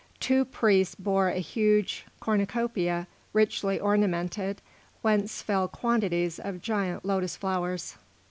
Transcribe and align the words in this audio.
Two 0.19 0.45
priests 0.45 0.95
bore 0.95 1.27
a 1.27 1.37
huge 1.37 2.07
cornucopia 2.19 3.05
richly 3.33 3.79
ornamented, 3.79 4.59
whence 5.03 5.43
fell 5.43 5.67
quantities 5.67 6.39
of 6.39 6.59
giant 6.63 7.05
lotus 7.05 7.35
flowers. 7.35 7.97